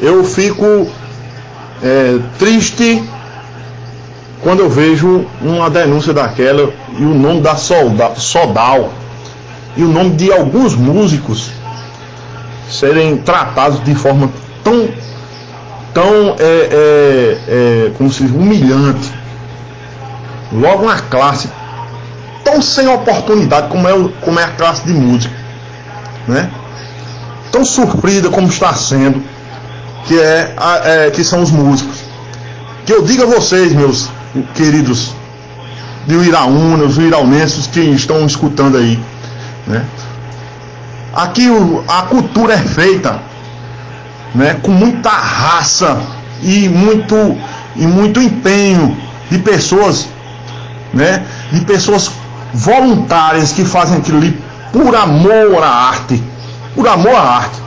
eu 0.00 0.24
fico 0.24 0.88
é, 1.82 2.18
triste 2.38 3.02
quando 4.42 4.60
eu 4.60 4.70
vejo 4.70 5.26
uma 5.40 5.68
denúncia 5.68 6.12
daquela 6.12 6.72
e 6.98 7.02
o 7.02 7.14
nome 7.14 7.40
da 7.40 7.56
solda, 7.56 8.14
Sodal 8.16 8.90
e 9.76 9.82
o 9.82 9.88
nome 9.88 10.10
de 10.10 10.32
alguns 10.32 10.74
músicos 10.74 11.50
serem 12.68 13.18
tratados 13.18 13.82
de 13.84 13.94
forma 13.94 14.30
tão, 14.64 14.88
tão 15.92 16.36
é, 16.38 16.68
é, 16.72 17.38
é, 17.48 17.92
como 17.98 18.10
se 18.10 18.24
diz, 18.24 18.32
humilhante. 18.32 19.12
Logo 20.52 20.84
uma 20.84 20.98
classe 20.98 21.48
tão 22.42 22.62
sem 22.62 22.88
oportunidade 22.88 23.68
como 23.68 23.88
é, 23.88 24.10
como 24.22 24.40
é 24.40 24.44
a 24.44 24.50
classe 24.52 24.84
de 24.84 24.92
música, 24.92 25.34
né? 26.26 26.50
Tão 27.52 27.64
sofrida 27.64 28.30
como 28.30 28.48
está 28.48 28.72
sendo, 28.74 29.22
que, 30.06 30.18
é, 30.18 30.54
é 30.84 31.10
que 31.10 31.22
são 31.24 31.42
os 31.42 31.50
músicos. 31.50 31.98
Que 32.84 32.92
eu 32.92 33.02
diga 33.02 33.24
a 33.24 33.26
vocês, 33.26 33.72
meus 33.72 34.08
queridos 34.54 35.14
de 36.06 36.16
Uiraúna, 36.16 36.84
os 36.84 36.96
uiraunenses 36.98 37.66
que 37.66 37.80
estão 37.80 38.24
escutando 38.26 38.76
aí, 38.76 38.98
né? 39.66 39.84
Aqui 41.12 41.48
o, 41.48 41.84
a 41.88 42.02
cultura 42.02 42.54
é 42.54 42.58
feita 42.58 43.20
né, 44.34 44.56
com 44.62 44.70
muita 44.70 45.10
raça 45.10 46.00
e 46.42 46.68
muito, 46.68 47.36
e 47.76 47.86
muito 47.86 48.20
empenho 48.20 48.96
de 49.30 49.38
pessoas, 49.38 50.08
né, 50.94 51.24
de 51.52 51.60
pessoas 51.62 52.10
voluntárias 52.52 53.52
que 53.52 53.64
fazem 53.64 53.98
aquilo 53.98 54.18
ali 54.18 54.40
por 54.72 54.94
amor 54.94 55.62
à 55.62 55.68
arte, 55.68 56.22
por 56.74 56.86
amor 56.86 57.14
à 57.14 57.20
arte, 57.20 57.60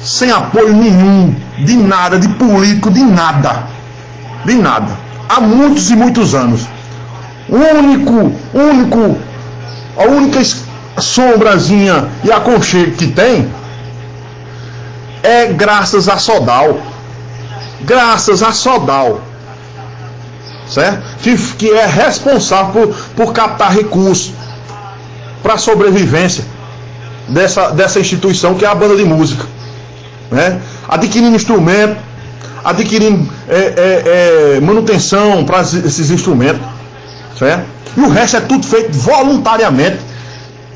sem 0.00 0.30
apoio 0.30 0.72
nenhum, 0.72 1.34
de 1.58 1.76
nada, 1.76 2.18
de 2.18 2.28
político, 2.28 2.90
de 2.90 3.02
nada, 3.02 3.64
de 4.44 4.54
nada, 4.54 4.96
há 5.28 5.40
muitos 5.40 5.90
e 5.90 5.96
muitos 5.96 6.34
anos. 6.34 6.66
O 7.48 7.56
único, 7.56 8.32
único, 8.52 9.18
a 9.96 10.04
única 10.04 10.40
sombrazinha 11.00 12.08
e 12.22 12.30
aconchego 12.30 12.92
que 12.92 13.08
tem 13.08 13.50
é 15.22 15.46
graças 15.46 16.08
a 16.08 16.18
Sodal. 16.18 16.80
Graças 17.82 18.42
a 18.42 18.52
Sodal. 18.52 19.20
Certo? 20.68 21.02
Que, 21.22 21.36
que 21.54 21.70
é 21.70 21.86
responsável 21.86 22.88
por, 22.88 22.94
por 23.16 23.32
captar 23.32 23.72
recursos 23.72 24.32
para 25.42 25.54
a 25.54 25.58
sobrevivência 25.58 26.44
dessa, 27.28 27.70
dessa 27.70 27.98
instituição 28.00 28.54
que 28.54 28.64
é 28.64 28.68
a 28.68 28.74
banda 28.74 28.96
de 28.96 29.04
música. 29.04 29.46
Né? 30.30 30.60
Adquirindo 30.88 31.36
instrumento, 31.36 31.96
adquirindo 32.64 33.28
é, 33.48 33.56
é, 33.56 34.56
é, 34.56 34.60
manutenção 34.60 35.44
para 35.44 35.60
esses 35.60 36.10
instrumentos. 36.10 36.66
Certo? 37.38 37.64
E 37.96 38.00
o 38.00 38.08
resto 38.08 38.36
é 38.36 38.40
tudo 38.40 38.66
feito 38.66 38.92
voluntariamente 38.98 39.98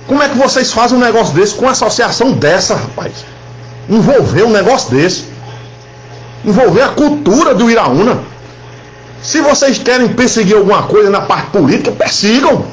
como 0.06 0.23
é 0.23 0.28
que 0.28 0.36
vocês 0.36 0.73
fazem 0.73 0.98
um 0.98 1.00
negócio 1.00 1.34
desse 1.34 1.55
com 1.55 1.62
uma 1.62 1.70
associação 1.70 2.33
dessa, 2.33 2.75
rapaz? 2.75 3.25
Envolver 3.89 4.42
um 4.42 4.50
negócio 4.50 4.91
desse. 4.91 5.25
Envolver 6.45 6.83
a 6.83 6.89
cultura 6.89 7.55
do 7.55 7.70
Iraúna. 7.70 8.20
Se 9.23 9.41
vocês 9.41 9.78
querem 9.78 10.08
perseguir 10.08 10.56
alguma 10.56 10.83
coisa 10.83 11.08
na 11.08 11.20
parte 11.20 11.50
política, 11.50 11.92
persigam. 11.92 12.67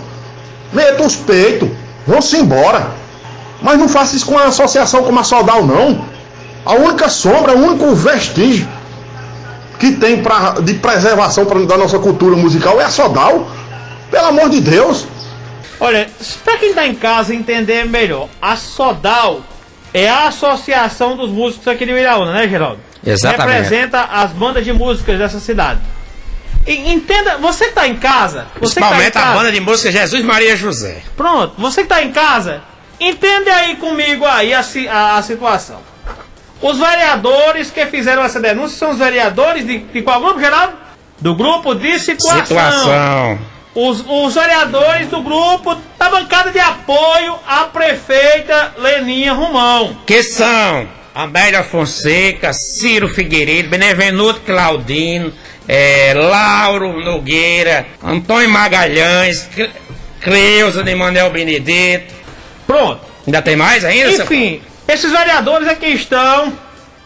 Metam 0.73 1.05
os 1.05 1.15
peitos. 1.15 1.69
Vão-se 2.07 2.37
embora. 2.37 2.91
Mas 3.61 3.77
não 3.77 3.87
faça 3.87 4.15
isso 4.15 4.25
com 4.25 4.33
uma 4.33 4.45
associação 4.45 5.03
como 5.03 5.19
a 5.19 5.23
Sodal, 5.23 5.65
não. 5.65 6.03
A 6.69 6.73
única 6.73 7.09
sombra, 7.09 7.55
o 7.55 7.65
único 7.65 7.95
vestígio 7.95 8.69
que 9.79 9.93
tem 9.93 10.21
pra, 10.21 10.51
de 10.61 10.75
preservação 10.75 11.43
pra, 11.43 11.59
da 11.61 11.75
nossa 11.75 11.97
cultura 11.97 12.35
musical 12.35 12.79
é 12.79 12.83
a 12.83 12.91
Sodal. 12.91 13.49
Pelo 14.11 14.27
amor 14.27 14.51
de 14.51 14.61
Deus. 14.61 15.07
Olha, 15.79 16.07
para 16.45 16.57
quem 16.59 16.71
tá 16.71 16.85
em 16.85 16.93
casa 16.93 17.33
entender 17.33 17.85
melhor, 17.85 18.29
a 18.39 18.55
Sodal 18.55 19.41
é 19.91 20.07
a 20.07 20.27
associação 20.27 21.17
dos 21.17 21.31
músicos 21.31 21.67
aqui 21.67 21.87
de 21.87 21.91
Miraúna, 21.91 22.33
né, 22.33 22.47
Geraldo? 22.47 22.79
Exatamente. 23.03 23.63
Representa 23.63 24.01
as 24.01 24.29
bandas 24.29 24.63
de 24.63 24.71
músicas 24.71 25.17
dessa 25.17 25.39
cidade. 25.39 25.79
E, 26.67 26.91
entenda, 26.91 27.37
você 27.37 27.69
que 27.69 27.73
tá 27.73 27.87
em 27.87 27.95
casa. 27.95 28.45
Você 28.59 28.75
Principalmente 28.75 29.13
tá 29.13 29.21
em 29.21 29.23
casa, 29.23 29.33
a 29.33 29.37
banda 29.39 29.51
de 29.51 29.59
música 29.59 29.91
Jesus 29.91 30.23
Maria 30.23 30.55
José. 30.55 31.01
Pronto, 31.17 31.55
você 31.57 31.81
que 31.81 31.89
tá 31.89 32.03
em 32.03 32.11
casa, 32.11 32.61
entende 32.99 33.49
aí 33.49 33.75
comigo 33.77 34.23
aí 34.23 34.53
a, 34.53 34.63
a, 34.91 35.17
a 35.17 35.23
situação. 35.23 35.89
Os 36.61 36.77
vereadores 36.77 37.71
que 37.71 37.85
fizeram 37.85 38.23
essa 38.23 38.39
denúncia 38.39 38.77
são 38.77 38.91
os 38.91 38.97
vereadores 38.97 39.65
de, 39.65 39.79
de 39.79 40.01
qual 40.01 40.19
grupo, 40.19 40.39
Geraldo? 40.39 40.73
Do 41.19 41.35
grupo 41.35 41.73
de 41.73 41.99
situação. 41.99 42.45
Situação 42.45 43.39
os, 43.73 44.03
os 44.07 44.33
vereadores 44.33 45.07
do 45.07 45.21
grupo 45.21 45.75
da 45.97 46.09
bancada 46.09 46.51
de 46.51 46.59
apoio 46.59 47.35
à 47.47 47.65
prefeita 47.65 48.73
Leninha 48.77 49.33
Romão. 49.33 49.95
Que 50.05 50.23
são 50.23 50.87
Amélia 51.13 51.63
Fonseca, 51.63 52.51
Ciro 52.53 53.07
Figueiredo, 53.07 53.69
Benevenuto 53.69 54.41
Claudino, 54.41 55.31
é, 55.67 56.13
Lauro 56.13 57.03
Nogueira, 57.03 57.85
Antônio 58.03 58.49
Magalhães, 58.49 59.47
Cleusa 60.21 60.83
de 60.83 60.95
Manuel 60.95 61.29
Benedito. 61.29 62.13
Pronto. 62.65 63.01
Ainda 63.25 63.41
tem 63.41 63.55
mais 63.55 63.85
ainda? 63.85 64.23
Enfim. 64.23 64.61
Esses 64.89 65.11
vereadores 65.11 65.67
é 65.67 65.75
quem 65.75 65.93
estão, 65.93 66.53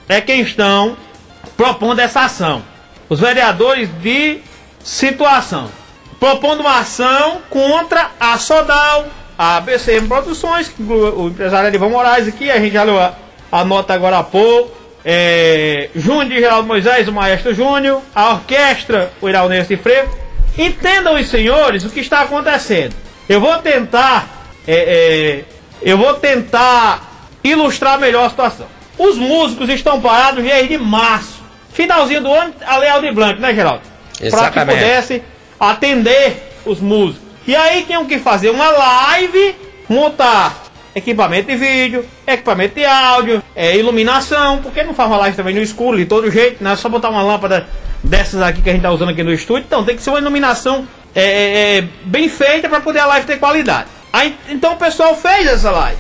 é 0.08 0.22
quem 0.22 0.42
estão 0.42 0.98
propondo 1.56 2.00
essa 2.00 2.22
ação. 2.22 2.64
Os 3.10 3.20
vereadores 3.20 3.90
de 4.02 4.40
situação 4.84 5.70
propondo 6.24 6.62
uma 6.62 6.80
ação 6.80 7.42
contra 7.50 8.12
a 8.18 8.38
Sodal, 8.38 9.08
a 9.38 9.60
BCM 9.60 10.08
Produções, 10.08 10.72
o 10.80 11.28
empresário 11.28 11.68
Elivan 11.68 11.90
Moraes 11.90 12.30
aqui, 12.30 12.50
a 12.50 12.58
gente 12.60 12.72
já 12.72 12.84
leu 12.84 12.98
a, 12.98 13.14
a 13.52 13.66
nota 13.66 13.94
agora 13.94 14.20
há 14.20 14.24
pouco. 14.24 14.72
É, 15.04 15.90
Júnior 15.94 16.30
de 16.30 16.40
Geraldo 16.40 16.66
Moisés, 16.66 17.10
o 17.10 17.12
Maestro 17.12 17.54
Júnior, 17.54 18.02
a 18.16 18.36
orquestra, 18.36 19.12
o 19.20 19.28
Iraunense 19.28 19.76
de 19.76 19.84
Freire. 19.84 20.08
Entendam 20.58 21.16
os 21.16 21.28
senhores 21.28 21.84
o 21.84 21.90
que 21.90 22.00
está 22.00 22.22
acontecendo. 22.22 22.96
Eu 23.28 23.42
vou 23.42 23.58
tentar, 23.58 24.48
é, 24.66 24.76
é, 24.76 25.46
eu 25.82 25.98
vou 25.98 26.14
tentar 26.14 27.13
ilustrar 27.44 28.00
melhor 28.00 28.26
a 28.26 28.30
situação. 28.30 28.68
Os 28.98 29.18
músicos 29.18 29.70
estão 29.70 30.00
parados 30.00 30.44
desde 30.44 30.78
março, 30.78 31.44
finalzinho 31.72 32.22
do 32.22 32.32
ano, 32.32 32.54
a 32.66 32.78
Leal 32.78 33.02
de 33.02 33.12
Blanc, 33.12 33.40
né, 33.40 33.54
Geraldo? 33.54 33.82
Para 34.30 34.52
que 34.52 34.60
pudesse 34.60 35.24
atender 35.60 36.54
os 36.66 36.80
músicos. 36.80 37.24
E 37.46 37.56
aí 37.56 37.84
tinham 37.84 38.06
que 38.06 38.20
fazer 38.20 38.50
uma 38.50 38.70
live, 38.70 39.56
montar 39.90 40.64
equipamento 40.96 41.48
de 41.48 41.56
vídeo, 41.56 42.06
equipamento 42.26 42.76
de 42.76 42.86
áudio, 42.86 43.44
é, 43.56 43.76
iluminação, 43.76 44.60
porque 44.60 44.84
não 44.84 44.94
faz 44.94 45.10
uma 45.10 45.18
live 45.18 45.36
também 45.36 45.56
no 45.56 45.62
escuro, 45.62 45.98
de 45.98 46.06
todo 46.06 46.30
jeito, 46.30 46.64
não 46.64 46.72
é 46.72 46.76
só 46.76 46.88
botar 46.88 47.10
uma 47.10 47.24
lâmpada 47.24 47.68
dessas 48.04 48.42
aqui 48.42 48.62
que 48.62 48.70
a 48.70 48.74
gente 48.74 48.82
está 48.82 48.92
usando 48.92 49.10
aqui 49.10 49.24
no 49.24 49.34
estúdio, 49.34 49.66
então 49.66 49.84
tem 49.84 49.96
que 49.96 50.04
ser 50.04 50.12
uma 50.12 50.20
iluminação 50.20 50.88
é, 51.16 51.24
é, 51.24 51.78
é 51.78 51.82
bem 52.06 52.30
feita 52.30 52.70
para 52.70 52.82
poder 52.82 53.00
a 53.00 53.06
live 53.08 53.26
ter 53.26 53.40
qualidade. 53.40 53.88
Aí, 54.12 54.36
então 54.50 54.74
o 54.74 54.78
pessoal 54.78 55.16
fez 55.16 55.48
essa 55.48 55.72
live, 55.72 55.98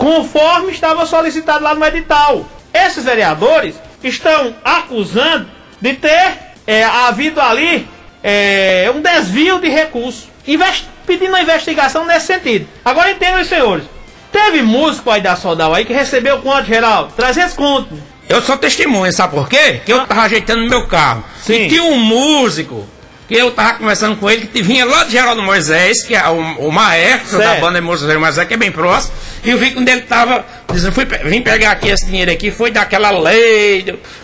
conforme 0.00 0.72
estava 0.72 1.04
solicitado 1.04 1.62
lá 1.62 1.74
no 1.74 1.84
edital. 1.84 2.46
Esses 2.72 3.04
vereadores 3.04 3.74
estão 4.02 4.54
acusando 4.64 5.46
de 5.78 5.92
ter 5.92 6.38
é, 6.66 6.82
havido 6.82 7.38
ali 7.38 7.86
é, 8.24 8.90
um 8.94 9.02
desvio 9.02 9.60
de 9.60 9.68
recursos, 9.68 10.26
invest, 10.48 10.86
pedindo 11.06 11.28
uma 11.28 11.42
investigação 11.42 12.06
nesse 12.06 12.28
sentido. 12.28 12.66
Agora 12.82 13.10
entendam, 13.10 13.44
senhores. 13.44 13.84
Teve 14.32 14.62
músico 14.62 15.10
aí 15.10 15.20
da 15.20 15.36
Sodal 15.36 15.74
aí 15.74 15.84
que 15.84 15.92
recebeu 15.92 16.38
quanto, 16.38 16.66
Geraldo? 16.68 17.12
300 17.14 17.54
contos. 17.54 17.98
Eu 18.26 18.40
sou 18.40 18.56
testemunha, 18.56 19.12
sabe 19.12 19.34
por 19.34 19.50
quê? 19.50 19.82
Que 19.84 19.92
eu 19.92 20.06
tava 20.06 20.22
ajeitando 20.22 20.66
meu 20.66 20.86
carro. 20.86 21.22
Sim. 21.42 21.64
E 21.64 21.68
tinha 21.68 21.82
um 21.82 21.98
músico 21.98 22.88
que 23.28 23.34
eu 23.34 23.50
tava 23.52 23.74
conversando 23.74 24.16
com 24.16 24.30
ele, 24.30 24.46
que 24.46 24.62
vinha 24.62 24.84
lá 24.84 25.04
de 25.04 25.12
Geraldo 25.12 25.42
Moisés, 25.42 26.02
que 26.02 26.16
é 26.16 26.28
o, 26.28 26.66
o 26.66 26.72
maestro 26.72 27.38
certo. 27.38 27.54
da 27.54 27.60
banda 27.60 27.80
Moisés 27.80 28.18
Moisés, 28.18 28.48
que 28.48 28.54
é 28.54 28.56
bem 28.56 28.72
próximo, 28.72 29.14
e 29.42 29.50
eu 29.50 29.58
vi 29.58 29.70
quando 29.72 29.88
ele 29.88 30.02
tava 30.02 30.44
dizendo, 30.72 30.92
fui, 30.92 31.04
vim 31.04 31.42
pegar 31.42 31.72
aqui 31.72 31.88
esse 31.88 32.06
dinheiro 32.06 32.30
aqui, 32.30 32.50
foi 32.50 32.70
daquela 32.70 33.10
lei, 33.10 33.78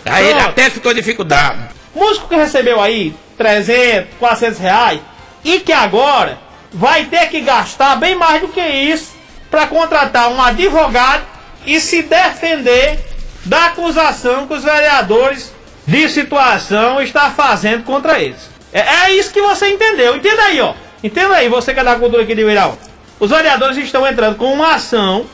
aí 0.05 0.25
Pronto. 0.25 0.39
ele 0.39 0.39
até 0.39 0.69
ficou 0.69 0.93
dificuldade. 0.93 1.59
Músico 1.95 2.27
que 2.27 2.35
recebeu 2.35 2.79
aí 2.79 3.13
300, 3.37 4.15
400 4.19 4.59
reais 4.59 4.99
e 5.43 5.59
que 5.59 5.73
agora 5.73 6.37
vai 6.71 7.05
ter 7.05 7.27
que 7.29 7.41
gastar 7.41 7.95
bem 7.95 8.15
mais 8.15 8.41
do 8.41 8.49
que 8.49 8.61
isso 8.61 9.15
para 9.49 9.67
contratar 9.67 10.29
um 10.29 10.41
advogado 10.41 11.23
e 11.65 11.79
se 11.79 12.03
defender 12.03 12.99
da 13.45 13.67
acusação 13.67 14.47
que 14.47 14.53
os 14.53 14.63
vereadores 14.63 15.51
de 15.85 16.09
situação 16.09 17.01
estão 17.01 17.31
fazendo 17.31 17.83
contra 17.83 18.19
eles. 18.19 18.49
É, 18.73 18.81
é 18.81 19.11
isso 19.13 19.31
que 19.31 19.41
você 19.41 19.69
entendeu. 19.69 20.15
Entenda 20.15 20.43
aí, 20.43 20.59
ó. 20.59 20.73
Entenda 21.03 21.35
aí, 21.35 21.47
você 21.47 21.73
que 21.73 21.79
é 21.79 21.83
da 21.83 21.95
cultura 21.95 22.23
aqui 22.23 22.35
de 22.35 22.43
Viral. 22.43 22.77
Os 23.19 23.29
vereadores 23.29 23.77
estão 23.77 24.05
entrando 24.07 24.35
com 24.35 24.51
uma 24.53 24.75
ação 24.75 25.25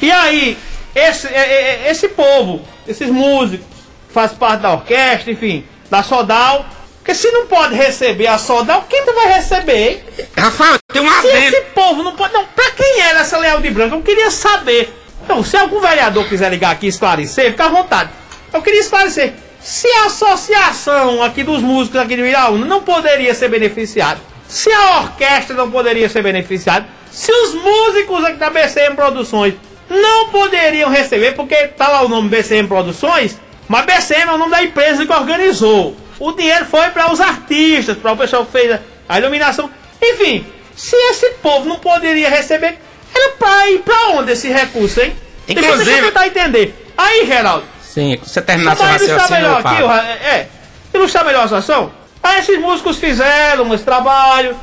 e 0.00 0.10
aí 0.10 0.58
esse, 0.94 1.26
é, 1.28 1.86
é, 1.86 1.90
esse 1.90 2.08
povo 2.08 2.62
esses 2.86 3.08
músicos, 3.08 3.66
faz 4.10 4.32
parte 4.32 4.62
da 4.62 4.72
orquestra, 4.72 5.30
enfim, 5.32 5.64
da 5.90 6.02
Sodal. 6.02 6.66
Porque 6.98 7.14
se 7.14 7.30
não 7.32 7.46
pode 7.46 7.74
receber 7.74 8.28
a 8.28 8.38
Sodal, 8.38 8.86
quem 8.88 9.04
tu 9.04 9.12
vai 9.12 9.32
receber? 9.32 10.04
Rafael, 10.36 10.76
tem 10.92 11.02
uma 11.02 11.20
Se 11.20 11.28
esse 11.28 11.60
povo 11.74 12.02
não 12.02 12.14
pode. 12.14 12.32
Não, 12.32 12.44
pra 12.46 12.70
quem 12.70 13.00
era 13.00 13.20
essa 13.20 13.38
Leal 13.38 13.60
de 13.60 13.70
Branco? 13.70 13.96
Eu 13.96 14.02
queria 14.02 14.30
saber. 14.30 14.96
Então, 15.24 15.42
se 15.42 15.56
algum 15.56 15.80
vereador 15.80 16.28
quiser 16.28 16.50
ligar 16.50 16.70
aqui 16.70 16.86
e 16.86 16.88
esclarecer, 16.88 17.50
fica 17.50 17.64
à 17.64 17.68
vontade. 17.68 18.10
Eu 18.52 18.62
queria 18.62 18.80
esclarecer. 18.80 19.34
Se 19.60 19.86
a 19.88 20.06
associação 20.06 21.22
aqui 21.22 21.42
dos 21.42 21.60
músicos 21.60 22.00
aqui 22.00 22.16
de 22.16 22.22
Iraúna 22.22 22.66
não 22.66 22.82
poderia 22.82 23.34
ser 23.34 23.48
beneficiada, 23.48 24.20
se 24.52 24.70
a 24.70 24.98
orquestra 24.98 25.56
não 25.56 25.70
poderia 25.70 26.10
ser 26.10 26.22
beneficiada, 26.22 26.86
se 27.10 27.32
os 27.32 27.54
músicos 27.54 28.22
aqui 28.22 28.36
da 28.36 28.50
BCM 28.50 28.94
Produções 28.94 29.54
não 29.88 30.28
poderiam 30.28 30.90
receber, 30.90 31.32
porque 31.32 31.68
tá 31.68 31.88
lá 31.88 32.02
o 32.02 32.08
nome 32.08 32.28
BCM 32.28 32.68
Produções, 32.68 33.40
mas 33.66 33.86
BCM 33.86 34.30
é 34.30 34.34
o 34.34 34.36
nome 34.36 34.50
da 34.50 34.62
empresa 34.62 35.06
que 35.06 35.12
organizou. 35.12 35.96
O 36.20 36.32
dinheiro 36.32 36.66
foi 36.66 36.90
para 36.90 37.10
os 37.10 37.18
artistas, 37.18 37.96
para 37.96 38.12
o 38.12 38.16
pessoal 38.16 38.44
que 38.44 38.52
fez 38.52 38.78
a 39.08 39.18
iluminação. 39.18 39.70
Enfim, 40.02 40.46
se 40.76 40.94
esse 40.94 41.30
povo 41.42 41.66
não 41.66 41.78
poderia 41.78 42.28
receber, 42.28 42.78
era 43.14 43.30
para 43.38 43.70
ir 43.70 43.78
para 43.78 44.08
onde 44.10 44.32
esse 44.32 44.48
recurso, 44.48 45.00
hein? 45.00 45.16
Inclusive... 45.48 45.84
Deixa 45.84 46.00
eu 46.00 46.06
tentar 46.08 46.26
entender. 46.26 46.92
Aí, 46.96 47.24
Geraldo. 47.24 47.64
Sim, 47.82 48.18
você 48.22 48.42
terminar 48.42 48.76
seu 48.76 48.84
raciocínio, 48.84 49.30
melhor 49.30 49.62
aqui, 49.64 50.26
é, 50.26 50.46
ilustrar 50.92 51.24
melhor 51.24 51.40
a 51.40 51.48
situação. 51.48 52.01
Aí 52.22 52.38
esses 52.38 52.58
músicos 52.60 52.98
fizeram 52.98 53.72
esse 53.74 53.84
trabalho, 53.84 54.56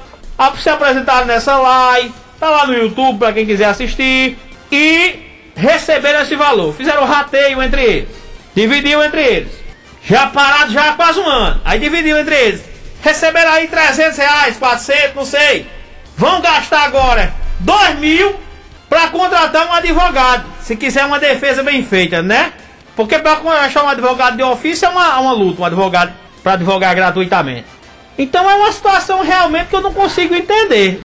se 0.62 0.70
apresentaram 0.70 1.26
nessa 1.26 1.58
live, 1.58 2.14
tá 2.40 2.50
lá 2.50 2.66
no 2.66 2.74
YouTube 2.74 3.20
para 3.20 3.34
quem 3.34 3.46
quiser 3.46 3.66
assistir, 3.66 4.38
e 4.72 5.20
receberam 5.56 6.22
esse 6.22 6.36
valor. 6.36 6.74
Fizeram 6.74 7.06
rateio 7.06 7.62
entre 7.62 7.84
eles, 7.84 8.10
dividiu 8.56 9.04
entre 9.04 9.22
eles. 9.22 9.52
Já 10.04 10.28
parado 10.28 10.72
já 10.72 10.90
há 10.90 10.94
quase 10.94 11.20
um 11.20 11.28
ano, 11.28 11.62
aí 11.66 11.80
dividiu 11.80 12.18
entre 12.18 12.36
eles. 12.36 12.64
Receberam 13.02 13.52
aí 13.52 13.68
300 13.68 14.18
reais, 14.18 14.58
400, 14.58 15.16
não 15.16 15.26
sei. 15.26 15.68
Vão 16.18 16.42
gastar 16.42 16.84
agora 16.84 17.34
2 17.60 18.00
mil 18.00 18.36
para 18.90 19.08
contratar 19.10 19.68
um 19.68 19.74
advogado, 19.74 20.46
se 20.62 20.76
quiser 20.76 21.06
uma 21.06 21.20
defesa 21.20 21.62
bem 21.62 21.84
feita, 21.84 22.22
né? 22.22 22.54
Porque 22.96 23.20
para 23.20 23.40
achar 23.62 23.84
um 23.84 23.90
advogado 23.90 24.36
de 24.36 24.44
ofício 24.44 24.86
é 24.86 24.90
uma, 24.90 25.20
uma 25.20 25.32
luta, 25.32 25.62
um 25.62 25.66
advogado 25.66 26.12
para 26.44 26.54
advogar 26.54 26.96
gratuitamente. 26.96 27.68
Então 28.18 28.50
é 28.50 28.56
uma 28.56 28.72
situação 28.72 29.22
realmente 29.22 29.68
que 29.68 29.76
eu 29.76 29.82
não 29.82 29.94
consigo 29.94 30.36
entender. 30.36 30.98